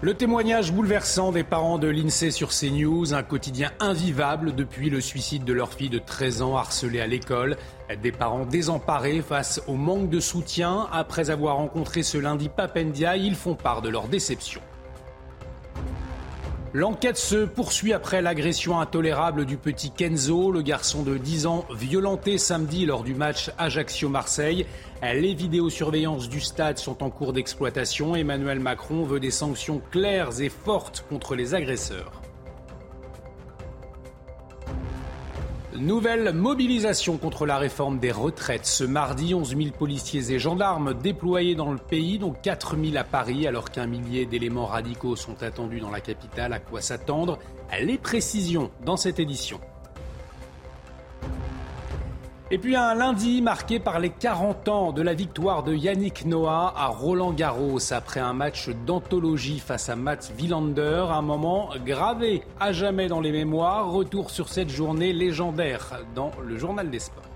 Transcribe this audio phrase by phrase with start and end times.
[0.00, 5.42] Le témoignage bouleversant des parents de l'INSEE sur CNews, un quotidien invivable depuis le suicide
[5.42, 7.56] de leur fille de 13 ans harcelée à l'école.
[8.00, 10.86] Des parents désemparés face au manque de soutien.
[10.92, 14.60] Après avoir rencontré ce lundi Papendia, ils font part de leur déception.
[16.74, 22.36] L'enquête se poursuit après l'agression intolérable du petit Kenzo, le garçon de 10 ans violenté
[22.36, 24.66] samedi lors du match Ajaccio-Marseille.
[25.02, 28.14] Les vidéosurveillances du stade sont en cours d'exploitation.
[28.14, 32.20] Emmanuel Macron veut des sanctions claires et fortes contre les agresseurs.
[35.80, 38.66] Nouvelle mobilisation contre la réforme des retraites.
[38.66, 43.04] Ce mardi, 11 000 policiers et gendarmes déployés dans le pays, dont 4 000 à
[43.04, 46.52] Paris, alors qu'un millier d'éléments radicaux sont attendus dans la capitale.
[46.52, 47.38] À quoi s'attendre?
[47.80, 49.60] Les précisions dans cette édition.
[52.50, 56.72] Et puis un lundi marqué par les 40 ans de la victoire de Yannick Noah
[56.74, 62.72] à Roland Garros après un match d'anthologie face à Mats Wilander, un moment gravé à
[62.72, 63.92] jamais dans les mémoires.
[63.92, 67.27] Retour sur cette journée légendaire dans le journal des sports.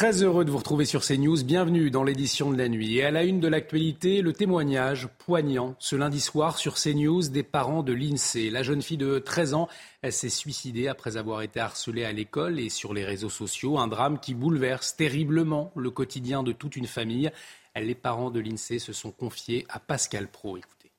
[0.00, 1.44] Très heureux de vous retrouver sur CNews.
[1.44, 2.96] Bienvenue dans l'édition de la nuit.
[2.96, 7.42] Et à la une de l'actualité, le témoignage poignant ce lundi soir sur CNews des
[7.42, 8.48] parents de l'INSEE.
[8.48, 9.68] La jeune fille de 13 ans,
[10.00, 13.78] elle s'est suicidée après avoir été harcelée à l'école et sur les réseaux sociaux.
[13.78, 17.30] Un drame qui bouleverse terriblement le quotidien de toute une famille.
[17.76, 20.56] Les parents de l'INSEE se sont confiés à Pascal Pro.
[20.56, 20.92] Écoutez.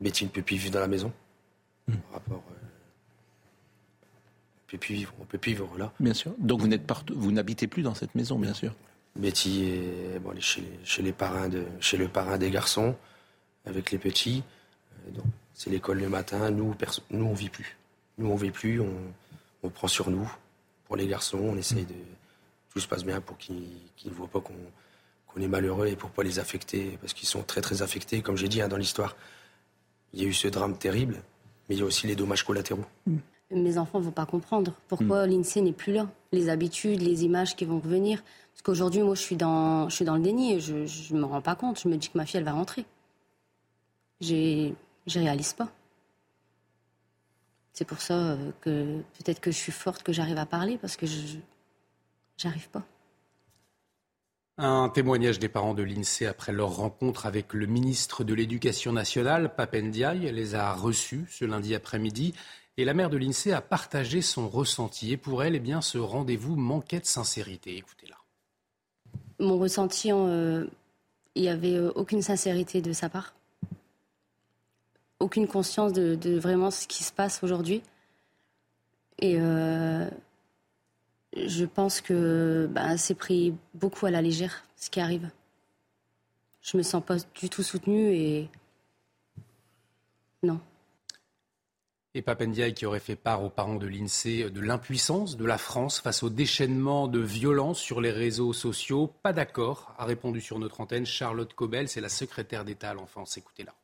[0.00, 1.12] Betty ne peut plus vivre dans la maison?
[1.86, 1.94] Mmh.
[2.12, 2.59] Rapport, euh
[4.70, 5.92] peut plus vivre, on peut plus vivre là.
[6.00, 6.32] Bien sûr.
[6.38, 6.82] Donc vous n'êtes
[7.12, 8.74] vous n'habitez plus dans cette maison, bien sûr.
[9.16, 10.62] Betty est, bon, chez,
[11.02, 12.94] les, parrains de, chez le parrain des garçons,
[13.66, 14.44] avec les petits.
[15.08, 15.20] Euh,
[15.52, 16.50] c'est l'école le matin.
[16.50, 16.74] Nous,
[17.10, 17.76] nous on vit plus.
[18.18, 18.80] Nous on vit plus.
[18.80, 20.30] On, prend sur nous.
[20.84, 21.94] Pour les garçons, on essaye de
[22.72, 23.66] tout se passe bien pour qu'ils
[24.04, 27.60] ne voient pas qu'on est malheureux et pour pas les affecter parce qu'ils sont très
[27.60, 28.22] très affectés.
[28.22, 29.16] Comme j'ai dit hein, dans l'histoire,
[30.12, 31.20] il y a eu ce drame terrible,
[31.68, 32.86] mais il y a aussi les dommages collatéraux.
[33.50, 35.30] Mes enfants ne vont pas comprendre pourquoi mm.
[35.30, 36.08] l'INSEE n'est plus là.
[36.32, 38.22] Les habitudes, les images qui vont revenir.
[38.52, 40.74] Parce qu'aujourd'hui, moi, je suis, dans, je suis dans le déni et je
[41.14, 41.80] ne me rends pas compte.
[41.80, 42.84] Je me dis que ma fille, elle va rentrer.
[44.20, 44.74] Je ne
[45.14, 45.68] réalise pas.
[47.72, 50.96] C'est pour ça euh, que peut-être que je suis forte, que j'arrive à parler, parce
[50.96, 51.38] que je
[52.44, 52.82] n'arrive pas.
[54.58, 59.54] Un témoignage des parents de l'INSEE après leur rencontre avec le ministre de l'Éducation nationale,
[59.54, 62.34] Papendiaï, les a reçus ce lundi après-midi.
[62.76, 65.12] Et la mère de l'INSEE a partagé son ressenti.
[65.12, 67.76] Et pour elle, eh bien, ce rendez-vous manquait de sincérité.
[67.76, 68.16] Écoutez-la.
[69.38, 70.66] Mon ressenti, euh,
[71.34, 73.34] il n'y avait euh, aucune sincérité de sa part.
[75.18, 77.82] Aucune conscience de, vraiment ce qui se passe aujourd'hui.
[79.18, 80.08] Et euh,
[81.36, 85.30] je pense que bah, c'est pris beaucoup à la légère, ce qui arrive.
[86.62, 88.48] Je me sens pas du tout soutenue et
[90.42, 90.60] non.
[92.14, 96.00] Et Papendiaï qui aurait fait part aux parents de l'INSEE de l'impuissance de la France
[96.00, 99.14] face au déchaînement de violence sur les réseaux sociaux.
[99.22, 103.36] Pas d'accord, a répondu sur notre antenne Charlotte Cobel, c'est la secrétaire d'État à l'enfance.
[103.36, 103.74] Écoutez-la.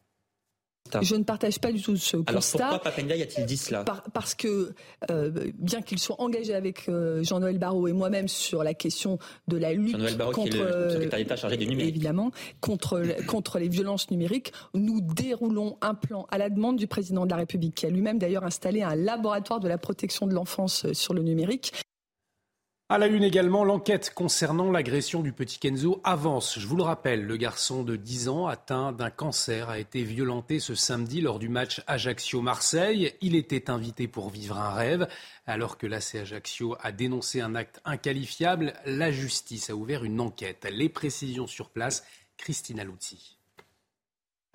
[1.02, 4.72] Je ne partage pas du tout ce Alors pourquoi Papendia a-t-il dit cela Parce que,
[5.10, 9.56] euh, bien qu'il soit engagé avec euh, Jean-Noël Barrot et moi-même sur la question de
[9.56, 9.96] la lutte
[10.32, 11.94] contre, qui est le secrétaire d'État chargé du numérique.
[11.94, 12.30] évidemment,
[12.60, 17.30] contre, contre les violences numériques, nous déroulons un plan à la demande du président de
[17.30, 20.94] la République, qui a lui-même d'ailleurs installé un laboratoire de la protection de l'enfance euh,
[20.94, 21.72] sur le numérique.
[22.88, 26.60] À la une également, l'enquête concernant l'agression du petit Kenzo avance.
[26.60, 30.60] Je vous le rappelle, le garçon de 10 ans atteint d'un cancer a été violenté
[30.60, 33.12] ce samedi lors du match Ajaccio-Marseille.
[33.20, 35.08] Il était invité pour vivre un rêve.
[35.46, 40.64] Alors que l'AC Ajaccio a dénoncé un acte inqualifiable, la justice a ouvert une enquête.
[40.70, 42.04] Les précisions sur place,
[42.36, 43.35] Christina Luzzi.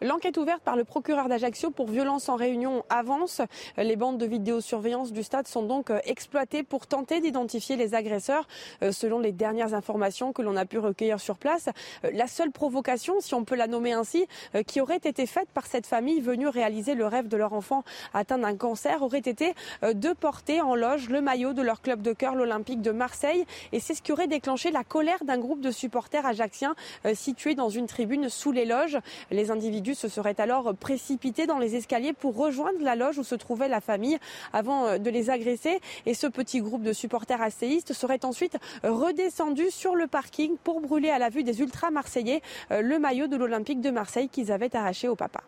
[0.03, 3.39] L'enquête ouverte par le procureur d'Ajaccio pour violence en réunion avance.
[3.77, 8.47] Les bandes de vidéosurveillance du stade sont donc euh, exploitées pour tenter d'identifier les agresseurs.
[8.81, 11.69] Euh, selon les dernières informations que l'on a pu recueillir sur place,
[12.03, 14.25] euh, la seule provocation, si on peut la nommer ainsi,
[14.65, 17.83] qui aurait été faite par cette famille venue réaliser le rêve de leur enfant
[18.15, 19.53] atteint d'un cancer aurait été
[19.83, 23.45] de porter en loge le maillot de leur club de cœur, l'Olympique de Marseille.
[23.71, 26.75] Et c'est ce qui aurait déclenché la colère d'un groupe de supporters ajacciens
[27.13, 28.97] situés dans une tribune sous les loges.
[29.29, 33.35] Les individus se serait alors précipité dans les escaliers pour rejoindre la loge où se
[33.35, 34.17] trouvait la famille
[34.53, 35.79] avant euh, de les agresser.
[36.05, 41.09] Et ce petit groupe de supporters asséistes serait ensuite redescendu sur le parking pour brûler
[41.09, 42.41] à la vue des ultra-marseillais
[42.71, 45.41] euh, le maillot de l'Olympique de Marseille qu'ils avaient arraché au papa.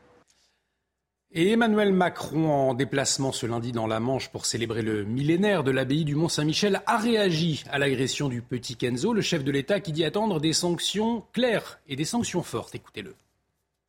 [1.35, 5.71] Et Emmanuel Macron, en déplacement ce lundi dans la Manche pour célébrer le millénaire de
[5.71, 9.93] l'abbaye du Mont-Saint-Michel, a réagi à l'agression du petit Kenzo, le chef de l'État qui
[9.93, 12.75] dit attendre des sanctions claires et des sanctions fortes.
[12.75, 13.15] Écoutez-le.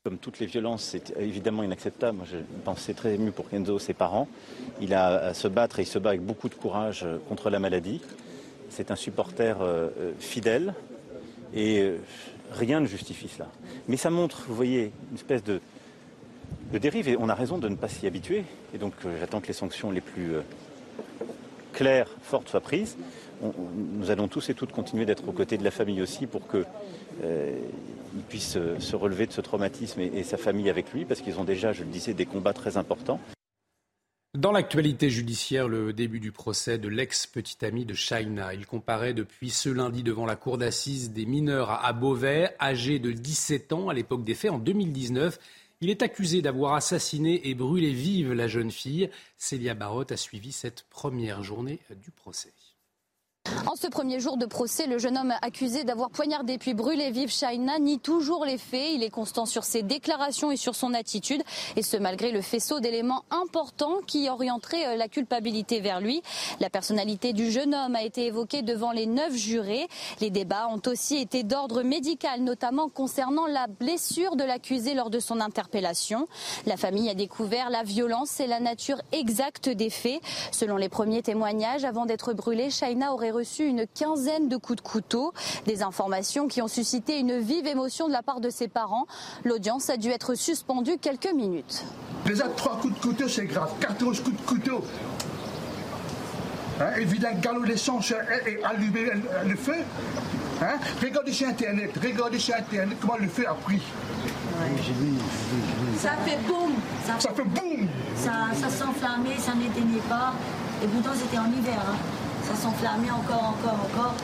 [0.05, 2.19] Comme toutes les violences, c'est évidemment inacceptable.
[2.19, 4.29] Moi, je pensais très ému pour Kenzo, ses parents.
[4.83, 7.49] Il a à se battre et il se bat avec beaucoup de courage euh, contre
[7.49, 8.03] la maladie.
[8.69, 10.75] C'est un supporter euh, euh, fidèle
[11.55, 11.91] et
[12.53, 13.49] rien ne justifie cela.
[13.89, 15.63] Mais ça montre, vous voyez, une espèce de,
[16.75, 18.45] dérive et on a raison de ne pas s'y habituer.
[18.75, 20.35] Et donc, j'attends que les sanctions les plus
[21.73, 22.99] claires, fortes soient prises.
[23.45, 26.65] Nous allons tous et toutes continuer d'être aux côtés de la famille aussi pour que
[27.23, 31.45] il puisse se relever de ce traumatisme et, sa famille avec lui, parce qu'ils ont
[31.45, 33.21] déjà, je le disais, des combats très importants.
[34.35, 38.53] Dans l'actualité judiciaire, le début du procès de l'ex-petite amie de Shaina.
[38.53, 43.13] Il comparaît depuis ce lundi devant la cour d'assises des mineurs à Beauvais, âgé de
[43.13, 45.39] 17 ans à l'époque des faits en 2019.
[45.81, 49.09] Il est accusé d'avoir assassiné et brûlé vive la jeune fille.
[49.39, 52.53] Célia Barotte a suivi cette première journée du procès.
[53.67, 57.31] En ce premier jour de procès, le jeune homme accusé d'avoir poignardé puis brûlé vive
[57.31, 58.93] Shaina nie toujours les faits.
[58.95, 61.43] Il est constant sur ses déclarations et sur son attitude,
[61.75, 66.23] et ce malgré le faisceau d'éléments importants qui orienteraient euh, la culpabilité vers lui.
[66.61, 69.89] La personnalité du jeune homme a été évoquée devant les neuf jurés.
[70.21, 75.19] Les débats ont aussi été d'ordre médical, notamment concernant la blessure de l'accusé lors de
[75.19, 76.29] son interpellation.
[76.65, 80.21] La famille a découvert la violence et la nature exacte des faits.
[80.53, 84.87] Selon les premiers témoignages, avant d'être brûlé, Shaina aurait reçu une quinzaine de coups de
[84.87, 85.33] couteau.
[85.67, 89.07] Des informations qui ont suscité une vive émotion de la part de ses parents.
[89.45, 91.85] L'audience a dû être suspendue quelques minutes.
[92.25, 93.71] Déjà, trois coups de couteau, c'est grave.
[93.81, 94.85] 14 coups de couteau.
[96.81, 98.13] Hein, évidemment, galop d'essence
[98.47, 99.11] et allumer
[99.47, 99.77] le feu.
[100.63, 100.79] Hein?
[101.03, 103.81] Regardez sur Internet, regardez sur Internet comment le feu a pris.
[105.99, 106.73] Ça fait boum.
[107.07, 107.89] Ça, fait boum.
[108.17, 110.33] Ça, ça s'enflammait, ça n'éteignait pas.
[110.83, 111.79] Et pourtant, c'était en hiver.
[111.79, 114.15] Hein ça s'enflammait encore, encore, encore.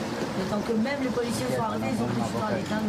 [0.49, 2.81] Tant que même les policiers sont arrivés, ils ont temps l'éteindre.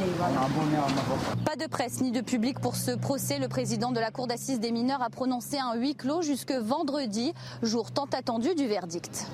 [1.45, 3.39] Pas de presse ni de public pour ce procès.
[3.39, 7.33] Le président de la Cour d'assises des mineurs a prononcé un huis clos jusque vendredi,
[7.63, 9.27] jour tant attendu du verdict.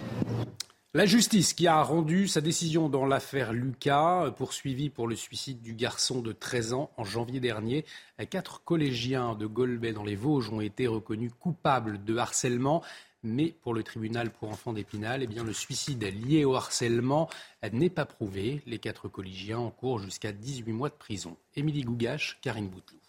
[0.94, 5.74] La justice qui a rendu sa décision dans l'affaire Lucas, poursuivi pour le suicide du
[5.74, 7.84] garçon de 13 ans en janvier dernier.
[8.30, 12.82] Quatre collégiens de Golbet dans les Vosges ont été reconnus coupables de harcèlement.
[13.24, 17.28] Mais pour le tribunal pour enfants d'Épinal, eh bien, le suicide lié au harcèlement
[17.72, 18.62] n'est pas prouvé.
[18.66, 21.36] Les quatre collégiens encourent jusqu'à 18 mois de prison.
[21.56, 23.00] Émilie Gougache, Karine Bouteloup.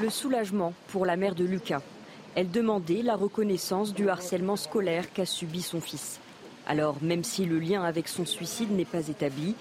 [0.00, 1.82] Le soulagement pour la mère de Lucas.
[2.36, 6.20] Elle demandait la reconnaissance du harcèlement scolaire qu'a subi son fils.
[6.66, 9.54] Alors, même si le lien avec son suicide n'est pas établi,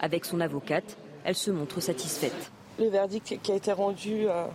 [0.00, 2.52] avec son avocate, elle se montre satisfaite.
[2.78, 4.46] Le verdict qui a été rendu euh,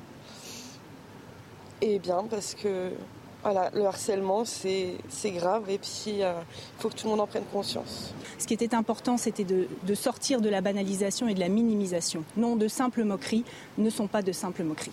[1.82, 2.92] est bien parce que
[3.44, 6.34] voilà, le harcèlement, c'est grave et puis il euh,
[6.80, 8.14] faut que tout le monde en prenne conscience.
[8.38, 12.24] Ce qui était important, c'était de, de, sortir de la banalisation et de la minimisation.
[12.38, 13.46] Non, de simples moqueries
[13.78, 14.92] ne sont pas de simples moqueries.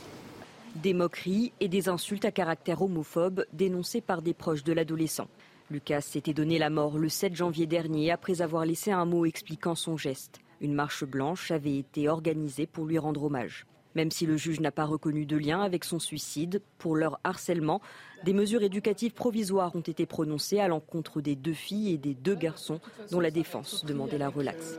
[0.77, 5.29] Des moqueries et des insultes à caractère homophobe dénoncées par des proches de l'adolescent.
[5.71, 9.75] Lucas s'était donné la mort le 7 janvier dernier après avoir laissé un mot expliquant
[9.75, 10.41] son geste.
[10.61, 13.67] Une marche blanche avait été organisée pour lui rendre hommage.
[13.99, 17.81] Même si le juge n'a pas reconnu de lien avec son suicide, pour leur harcèlement,
[18.23, 22.37] des mesures éducatives provisoires ont été prononcées à l'encontre des deux filles et des deux
[22.37, 22.79] garçons
[23.11, 24.79] dont la défense demandait la relaxe.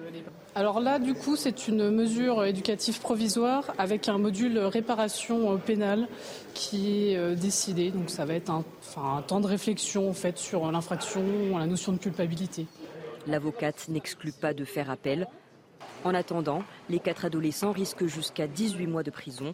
[0.56, 6.08] Alors là, du coup, c'est une mesure éducative provisoire avec un module réparation pénale
[6.54, 7.92] qui est euh, décidé.
[7.92, 8.64] Donc ça va être un,
[8.96, 12.68] un temps de réflexion en fait, sur l'infraction, la notion de culpabilité.
[13.28, 15.28] L'avocate n'exclut pas de faire appel.
[16.06, 19.54] En attendant, les quatre adolescents risquent jusqu'à 18 mois de prison.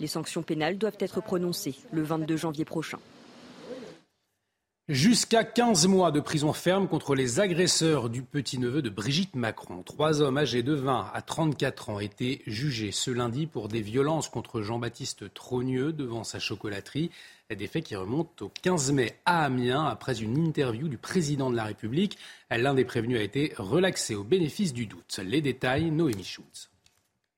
[0.00, 2.98] Les sanctions pénales doivent être prononcées le 22 janvier prochain.
[4.88, 9.82] Jusqu'à 15 mois de prison ferme contre les agresseurs du petit-neveu de Brigitte Macron.
[9.82, 14.30] Trois hommes âgés de 20 à 34 ans étaient jugés ce lundi pour des violences
[14.30, 17.10] contre Jean-Baptiste Trogneux devant sa chocolaterie.
[17.54, 21.56] Des faits qui remontent au 15 mai à Amiens après une interview du président de
[21.56, 22.16] la République.
[22.50, 25.20] L'un des prévenus a été relaxé au bénéfice du doute.
[25.22, 26.70] Les détails, Noémie Schultz.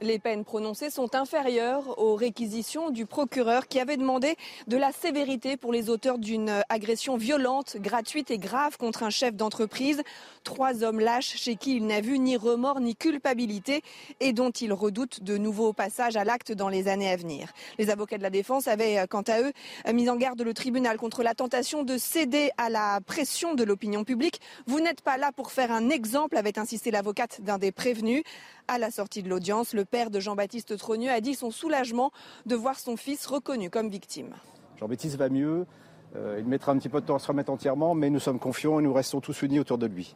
[0.02, 5.58] Les peines prononcées sont inférieures aux réquisitions du procureur qui avait demandé de la sévérité
[5.58, 10.02] pour les auteurs d'une agression violente, gratuite et grave contre un chef d'entreprise.
[10.42, 13.82] Trois hommes lâches chez qui il n'a vu ni remords ni culpabilité
[14.20, 17.52] et dont il redoute de nouveaux passages à l'acte dans les années à venir.
[17.76, 19.52] Les avocats de la défense avaient, quant à eux,
[19.92, 24.04] mis en garde le tribunal contre la tentation de céder à la pression de l'opinion
[24.04, 24.40] publique.
[24.66, 28.22] Vous n'êtes pas là pour faire un exemple, avait insisté l'avocate d'un des prévenus.
[28.72, 32.12] À la sortie de l'audience, le père de Jean-Baptiste Trogneux a dit son soulagement
[32.46, 34.36] de voir son fils reconnu comme victime.
[34.78, 35.66] Jean-Baptiste va mieux,
[36.14, 38.38] euh, il mettra un petit peu de temps à se remettre entièrement, mais nous sommes
[38.38, 40.14] confiants et nous restons tous unis autour de lui.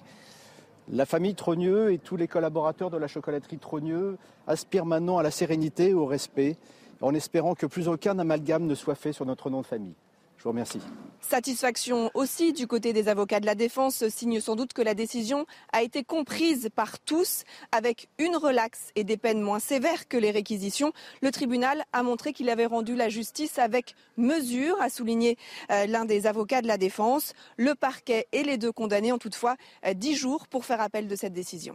[0.88, 5.32] La famille Trogneux et tous les collaborateurs de la chocolaterie Trogneux aspirent maintenant à la
[5.32, 6.56] sérénité et au respect,
[7.00, 9.96] en espérant que plus aucun amalgame ne soit fait sur notre nom de famille.
[10.44, 10.80] Je vous remercie.
[11.22, 15.46] Satisfaction aussi du côté des avocats de la défense, signe sans doute que la décision
[15.72, 20.30] a été comprise par tous avec une relaxe et des peines moins sévères que les
[20.30, 20.92] réquisitions.
[21.22, 25.38] Le tribunal a montré qu'il avait rendu la justice avec mesure, a souligné
[25.70, 27.32] euh, l'un des avocats de la défense.
[27.56, 31.16] Le parquet et les deux condamnés ont toutefois euh, dix jours pour faire appel de
[31.16, 31.74] cette décision.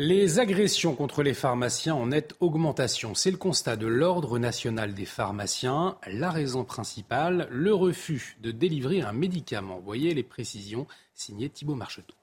[0.00, 3.16] Les agressions contre les pharmaciens en nette augmentation.
[3.16, 5.98] C'est le constat de l'Ordre national des pharmaciens.
[6.06, 9.80] La raison principale, le refus de délivrer un médicament.
[9.80, 12.14] Voyez les précisions signées Thibault Marcheteau.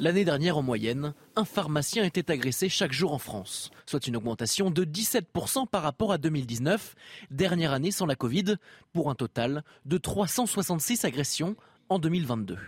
[0.00, 4.72] L'année dernière, en moyenne, un pharmacien était agressé chaque jour en France, soit une augmentation
[4.72, 6.96] de 17% par rapport à 2019,
[7.30, 8.56] dernière année sans la Covid,
[8.92, 11.54] pour un total de 366 agressions
[11.88, 12.58] en 2022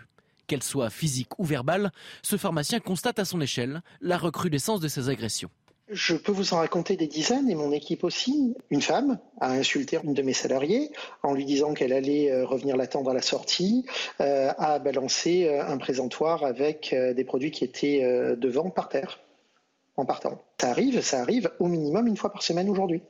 [0.47, 5.09] qu'elle soit physique ou verbale, ce pharmacien constate à son échelle la recrudescence de ces
[5.09, 5.51] agressions.
[5.91, 8.55] Je peux vous en raconter des dizaines et mon équipe aussi.
[8.71, 10.91] Une femme a insulté une de mes salariés
[11.23, 13.85] en lui disant qu'elle allait euh, revenir l'attendre à la sortie,
[14.21, 18.03] euh, a balancé euh, un présentoir avec des produits qui étaient
[18.37, 19.21] devant par terre
[19.97, 20.41] en partant.
[20.59, 23.03] Ça arrive, ça arrive au minimum une fois par semaine aujourd'hui.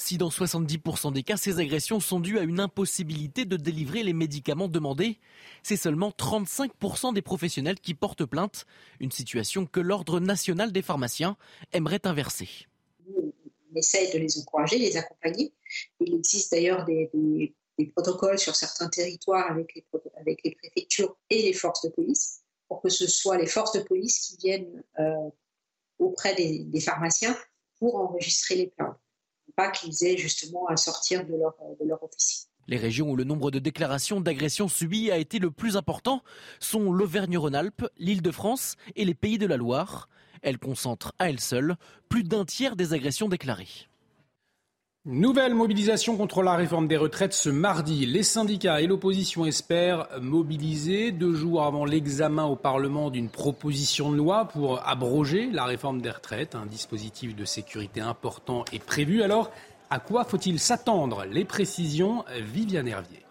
[0.00, 4.14] Si dans 70% des cas, ces agressions sont dues à une impossibilité de délivrer les
[4.14, 5.18] médicaments demandés,
[5.62, 8.64] c'est seulement 35% des professionnels qui portent plainte,
[8.98, 11.36] une situation que l'Ordre national des pharmaciens
[11.74, 12.48] aimerait inverser.
[13.14, 15.52] On essaye de les encourager, les accompagner.
[16.00, 17.54] Il existe d'ailleurs des,
[17.94, 23.06] protocoles sur certains territoires avec les, préfectures et les forces de police, pour que ce
[23.06, 25.28] soit les forces de police qui viennent euh,
[25.98, 27.36] auprès des pharmaciens
[27.78, 28.96] pour enregistrer les plaintes
[29.68, 31.54] qu'ils aient justement à sortir de leur.
[32.68, 36.22] Les régions où le nombre de déclarations d'agressions subies a été le plus important
[36.60, 40.08] sont l'Auvergne-Rhône-Alpes, l'Île-de-France et les Pays de la Loire.
[40.42, 41.76] Elles concentrent à elles seules
[42.08, 43.89] plus d'un tiers des agressions déclarées.
[45.06, 48.04] Nouvelle mobilisation contre la réforme des retraites ce mardi.
[48.04, 54.16] Les syndicats et l'opposition espèrent mobiliser deux jours avant l'examen au Parlement d'une proposition de
[54.18, 56.54] loi pour abroger la réforme des retraites.
[56.54, 59.22] Un dispositif de sécurité important est prévu.
[59.22, 59.50] Alors,
[59.88, 61.24] à quoi faut-il s'attendre?
[61.24, 63.24] Les précisions, Viviane Hervier.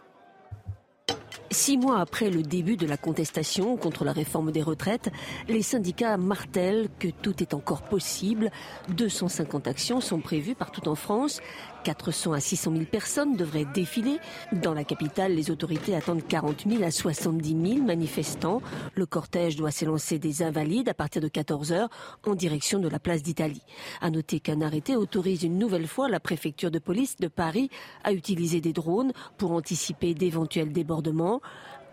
[1.51, 5.09] Six mois après le début de la contestation contre la réforme des retraites,
[5.47, 8.51] les syndicats martèlent que tout est encore possible.
[8.89, 11.41] 250 actions sont prévues partout en France.
[11.83, 14.17] 400 à 600 000 personnes devraient défiler.
[14.51, 18.61] Dans la capitale, les autorités attendent 40 000 à 70 000 manifestants.
[18.95, 21.89] Le cortège doit s'élancer des Invalides à partir de 14 heures
[22.25, 23.63] en direction de la place d'Italie.
[24.01, 27.69] À noter qu'un arrêté autorise une nouvelle fois la préfecture de police de Paris
[28.03, 31.41] à utiliser des drones pour anticiper d'éventuels débordements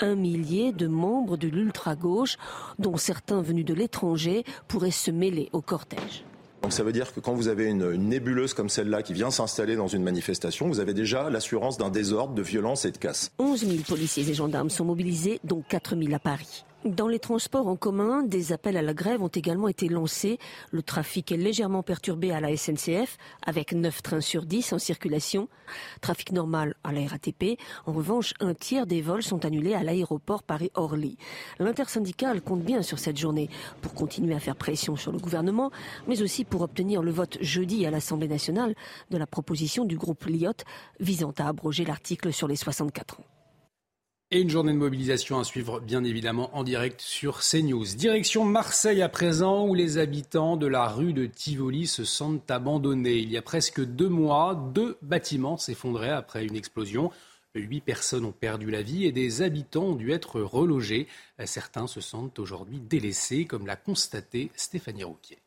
[0.00, 2.37] un millier de membres de l'ultra-gauche,
[2.78, 6.25] dont certains venus de l'étranger, pourraient se mêler au cortège.
[6.67, 9.77] Donc ça veut dire que quand vous avez une, nébuleuse comme celle-là qui vient s'installer
[9.77, 13.31] dans une manifestation, vous avez déjà l'assurance d'un désordre, de violence et de casse.
[13.39, 16.65] 11 000 policiers et gendarmes sont mobilisés, dont 4 000 à Paris.
[16.87, 20.38] Dans les transports en commun, des appels à la grève ont également été lancés.
[20.71, 25.49] Le trafic est légèrement perturbé à la SNCF, avec 9 trains sur 10 en circulation.
[26.00, 27.59] Trafic normal à la RATP.
[27.87, 31.19] En revanche, un tiers des vols sont annulés à l'aéroport Paris-Orly.
[31.59, 33.50] L'intersyndicale compte bien sur cette journée
[33.83, 35.73] pour continuer à faire pression sur le gouvernement,
[36.07, 38.76] mais aussi pour obtenir le vote jeudi à l'Assemblée nationale
[39.11, 40.52] de la proposition du groupe Liot
[41.00, 43.36] visant à abroger l'article sur les 64 ans.
[44.33, 47.85] Et une journée de mobilisation à suivre, bien évidemment, en direct sur CNews.
[47.95, 53.18] Direction Marseille à présent, où les habitants de la rue de Tivoli se sentent abandonnés.
[53.18, 57.12] Il y a presque deux mois, deux bâtiments s'effondraient après une explosion.
[57.54, 61.06] Huit personnes ont perdu la vie et des habitants ont dû être relogés.
[61.45, 65.38] Certains se sentent aujourd'hui délaissés, comme l'a constaté Stéphanie Rouquier.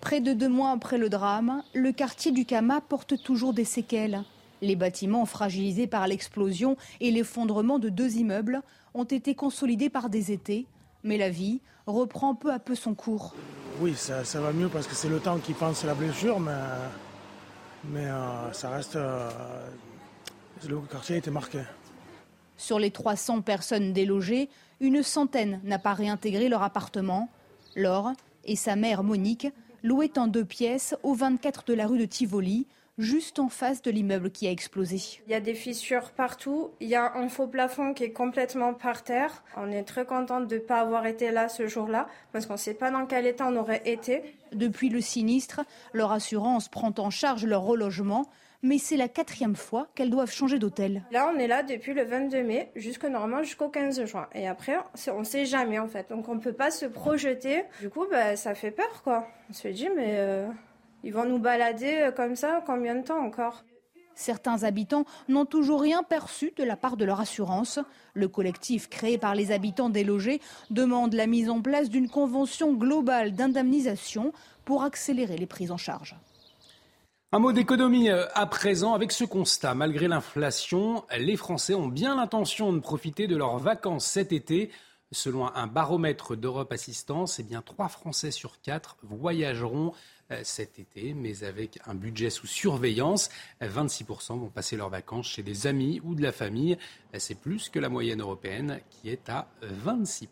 [0.00, 4.24] Près de deux mois après le drame, le quartier du Kama porte toujours des séquelles.
[4.64, 8.62] Les bâtiments fragilisés par l'explosion et l'effondrement de deux immeubles
[8.94, 10.66] ont été consolidés par des étés,
[11.02, 13.34] mais la vie reprend peu à peu son cours.
[13.82, 16.52] Oui, ça, va mieux parce que c'est le temps qui pense la blessure, mais,
[17.90, 18.96] mais euh, ça reste.
[18.96, 19.28] Euh,
[20.66, 21.60] le quartier a été marqué.
[22.56, 24.48] Sur les 300 personnes délogées,
[24.80, 27.28] une centaine n'a pas réintégré leur appartement.
[27.76, 28.12] Laure
[28.46, 29.48] et sa mère Monique
[29.82, 32.66] loué en deux pièces au 24 de la rue de Tivoli,
[32.98, 35.20] juste en face de l'immeuble qui a explosé.
[35.26, 38.74] Il y a des fissures partout, il y a un faux plafond qui est complètement
[38.74, 39.42] par terre.
[39.56, 42.58] On est très contente de ne pas avoir été là ce jour-là, parce qu'on ne
[42.58, 44.22] sait pas dans quel état on aurait été.
[44.52, 48.28] Depuis le sinistre, leur assurance prend en charge leur relogement
[48.64, 51.02] mais c'est la quatrième fois qu'elles doivent changer d'hôtel.
[51.12, 54.26] Là, on est là depuis le 22 mai, jusque normalement jusqu'au 15 juin.
[54.34, 56.08] Et après, on ne sait jamais en fait.
[56.08, 57.64] Donc on ne peut pas se projeter.
[57.82, 59.28] Du coup, bah, ça fait peur quoi.
[59.50, 60.48] On se dit, mais euh,
[61.04, 63.62] ils vont nous balader euh, comme ça combien de temps encore?
[64.14, 67.80] Certains habitants n'ont toujours rien perçu de la part de leur assurance.
[68.14, 73.32] Le collectif créé par les habitants délogés demande la mise en place d'une convention globale
[73.32, 74.32] d'indemnisation
[74.64, 76.16] pour accélérer les prises en charge.
[77.32, 79.74] Un mot d'économie euh, à présent avec ce constat.
[79.74, 84.70] Malgré l'inflation, les Français ont bien l'intention de profiter de leurs vacances cet été.
[85.14, 89.92] Selon un baromètre d'Europe Assistance, eh bien, 3 Français sur 4 voyageront
[90.32, 93.30] euh, cet été, mais avec un budget sous surveillance.
[93.62, 96.76] 26% vont passer leurs vacances chez des amis ou de la famille.
[97.16, 100.28] C'est plus que la moyenne européenne qui est à 26%.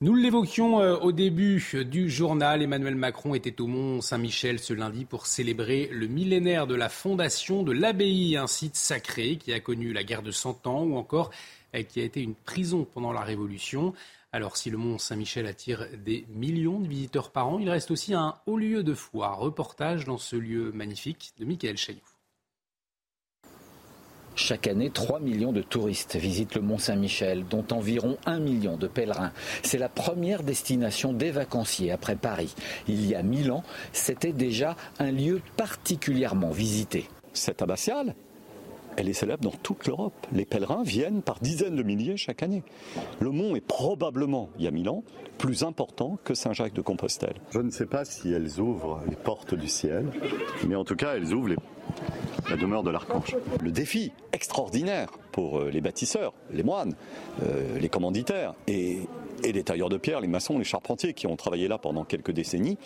[0.00, 2.62] Nous l'évoquions euh, au début du journal.
[2.62, 7.64] Emmanuel Macron était au Mont Saint-Michel ce lundi pour célébrer le millénaire de la fondation
[7.64, 11.32] de l'abbaye, un site sacré qui a connu la guerre de Cent Ans ou encore
[11.74, 13.92] euh, qui a été une prison pendant la Révolution.
[14.30, 18.14] Alors si le Mont Saint-Michel attire des millions de visiteurs par an, il reste aussi
[18.14, 19.34] un haut lieu de foi.
[19.34, 22.17] Reportage dans ce lieu magnifique de Michael Chailloux.
[24.38, 28.86] Chaque année, 3 millions de touristes visitent le Mont Saint-Michel, dont environ 1 million de
[28.86, 29.32] pèlerins.
[29.64, 32.54] C'est la première destination des vacanciers après Paris.
[32.86, 37.08] Il y a 1000 ans, c'était déjà un lieu particulièrement visité.
[37.32, 38.14] Cette abbatiale,
[38.98, 40.26] elle est célèbre dans toute l'Europe.
[40.32, 42.64] Les pèlerins viennent par dizaines de milliers chaque année.
[43.20, 45.04] Le mont est probablement, il y a 1000 ans,
[45.38, 47.36] plus important que Saint-Jacques de Compostelle.
[47.50, 50.10] Je ne sais pas si elles ouvrent les portes du ciel,
[50.66, 51.56] mais en tout cas, elles ouvrent les
[52.50, 53.36] la demeure de l'archange.
[53.62, 56.94] Le défi extraordinaire pour euh, les bâtisseurs, les moines,
[57.42, 59.00] euh, les commanditaires et,
[59.44, 62.78] les tailleurs de pierre, les maçons, les charpentiers qui ont travaillé là pendant quelques décennies,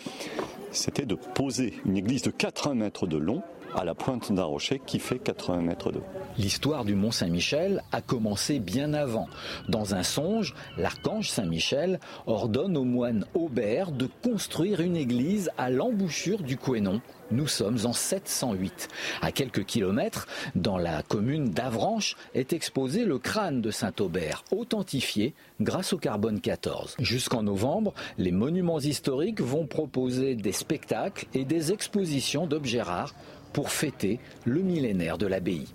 [0.71, 3.41] c'était de poser une église de 80 mètres de long
[3.75, 6.03] à la pointe d'un rocher qui fait 80 mètres d'eau.
[6.37, 9.27] L'histoire du Mont Saint-Michel a commencé bien avant.
[9.69, 16.41] Dans un songe, l'archange Saint-Michel ordonne au moine Aubert de construire une église à l'embouchure
[16.41, 17.01] du Couesnon
[17.33, 18.89] nous sommes en 708.
[19.21, 25.93] À quelques kilomètres, dans la commune d'Avranches, est exposé le crâne de Saint-Aubert, authentifié grâce
[25.93, 26.95] au carbone 14.
[26.99, 33.15] Jusqu'en novembre, les monuments historiques vont proposer des spectacles et des expositions d'objets rares
[33.53, 35.67] pour fêter le millénaire de l'abbaye.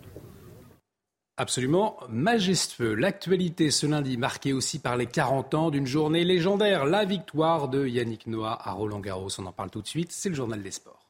[1.36, 2.94] Absolument majestueux.
[2.94, 7.86] L'actualité ce lundi marquée aussi par les 40 ans d'une journée légendaire, la victoire de
[7.86, 9.30] Yannick Noah à Roland Garros.
[9.38, 11.07] On en parle tout de suite, c'est le journal des sports.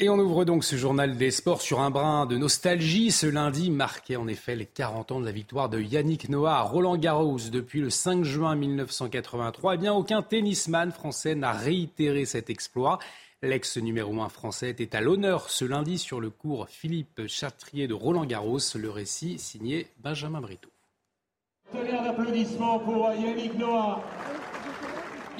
[0.00, 3.10] Et on ouvre donc ce journal des sports sur un brin de nostalgie.
[3.10, 6.62] Ce lundi marquait en effet les 40 ans de la victoire de Yannick Noah à
[6.62, 9.74] Roland Garros depuis le 5 juin 1983.
[9.74, 13.00] Eh bien, aucun tennisman français n'a réitéré cet exploit.
[13.42, 17.94] L'ex numéro 1 français était à l'honneur ce lundi sur le cours Philippe Chartrier de
[17.94, 18.60] Roland Garros.
[18.76, 20.70] Le récit signé Benjamin Brito.
[21.72, 24.00] d'applaudissements pour Yannick Noah.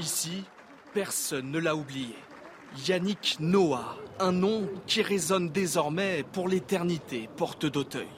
[0.00, 0.42] Ici,
[0.94, 2.16] personne ne l'a oublié.
[2.88, 8.08] Yannick Noah, un nom qui résonne désormais pour l'éternité, porte d'Auteuil.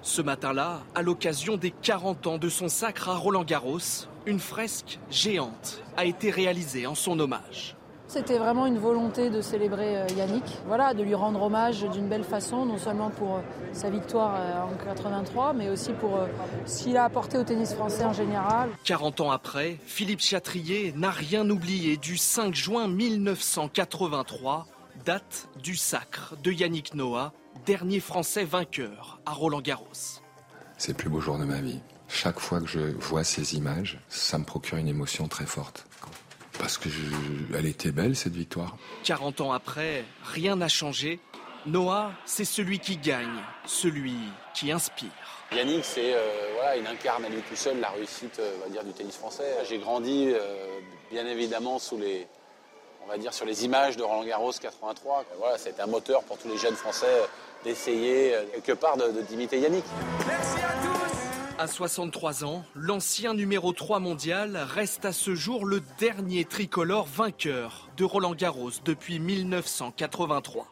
[0.00, 5.82] Ce matin-là, à l'occasion des 40 ans de son sacre à Roland-Garros, une fresque géante
[5.96, 7.76] a été réalisée en son hommage.
[8.12, 12.24] C'était vraiment une volonté de célébrer euh, Yannick, voilà, de lui rendre hommage d'une belle
[12.24, 13.40] façon, non seulement pour euh,
[13.72, 16.18] sa victoire euh, en 83, mais aussi pour
[16.66, 18.68] ce qu'il a apporté au tennis français en général.
[18.84, 24.66] 40 ans après, Philippe Chatrier n'a rien oublié du 5 juin 1983,
[25.04, 27.32] date du sacre de Yannick Noah,
[27.66, 30.20] dernier Français vainqueur à Roland-Garros.
[30.78, 31.80] C'est le plus beau jour de ma vie.
[32.08, 35.86] Chaque fois que je vois ces images, ça me procure une émotion très forte
[36.58, 36.88] parce que
[37.56, 38.76] elle était belle cette victoire.
[39.04, 41.18] 40 ans après, rien n'a changé.
[41.66, 44.14] Noah, c'est celui qui gagne, celui
[44.54, 45.10] qui inspire.
[45.52, 46.20] Yannick, c'est euh,
[46.54, 49.56] voilà, il incarne à lui tout seul la réussite, euh, va dire, du tennis français.
[49.68, 52.26] J'ai grandi, euh, bien évidemment, sous les,
[53.04, 55.24] on va dire, sur les images de Roland Garros 83.
[55.38, 57.22] Voilà, c'était un moteur pour tous les jeunes Français
[57.64, 58.34] d'essayer
[58.64, 58.96] quelque part
[59.28, 59.84] d'imiter de, Yannick.
[60.26, 61.02] Merci à tous.
[61.62, 67.88] À 63 ans, l'ancien numéro 3 mondial reste à ce jour le dernier tricolore vainqueur
[67.96, 70.71] de Roland Garros depuis 1983.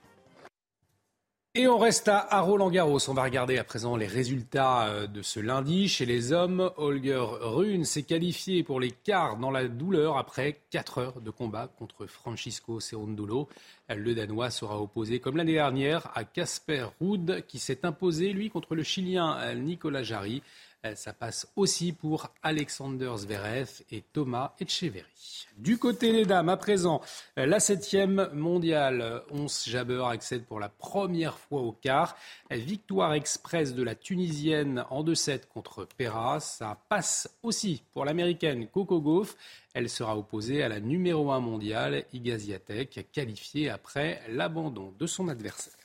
[1.57, 3.01] Et on reste à, Roland Garros.
[3.09, 5.89] On va regarder à présent les résultats euh, de ce lundi.
[5.89, 10.99] Chez les hommes, Holger Rune s'est qualifié pour les quarts dans la douleur après 4
[10.99, 13.49] heures de combat contre Francisco Cerundolo.
[13.89, 18.77] Le Danois sera opposé, comme l'année dernière, à Casper Ruud, qui s'est imposé, lui, contre
[18.77, 20.45] le Chilien Nicolas Jarry.
[20.87, 25.47] Euh, ça passe aussi pour Alexander Zverev et Thomas Etcheverry.
[25.59, 27.03] Du côté des dames, à présent,
[27.39, 32.17] euh, la septième mondiale, 11 Jabeur accède pour la première fois au quart.
[32.51, 36.41] Victoire express de la Tunisienne en 2-7 contre Perra.
[36.41, 39.37] Ça passe aussi pour l'américaine Coco Gauff.
[39.75, 45.80] Elle sera opposée à la numéro 1 mondiale, Igaziatek, qualifiée après l'abandon de son adversaire.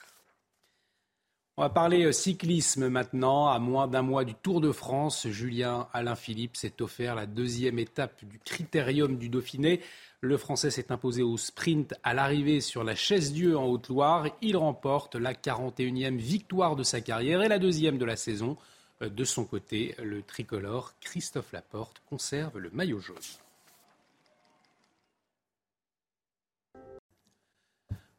[1.58, 3.48] On va parler euh, cyclisme maintenant.
[3.48, 7.80] À moins d'un mois du Tour de France, Julien Alain Philippe s'est offert la deuxième
[7.80, 9.80] étape du Critérium du Dauphiné.
[10.20, 14.28] Le Français s'est imposé au sprint à l'arrivée sur la Chaise-Dieu en Haute-Loire.
[14.41, 18.58] Il remporte la 41e victoire de sa carrière et la deuxième de la saison.
[19.02, 23.15] Euh, de son côté, le tricolore Christophe Laporte conserve le maillot jaune.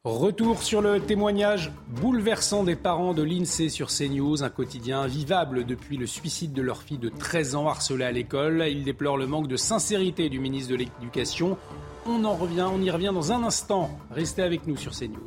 [0.06, 5.96] Retour sur le témoignage bouleversant des parents de l'INSEE sur CNews, un quotidien invivable depuis
[5.96, 8.64] le suicide de leur fille de 13 ans harcelée à l'école.
[8.68, 11.58] Ils déplorent le manque de sincérité du ministre de l'Éducation.
[12.06, 13.90] On en revient, on y revient dans un instant.
[14.12, 15.26] Restez avec nous sur CNews.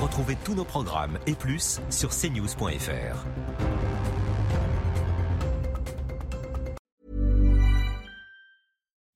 [0.00, 3.77] Retrouvez tous nos programmes et plus sur cnews.fr.